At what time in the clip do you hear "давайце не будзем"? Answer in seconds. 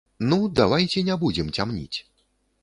0.59-1.53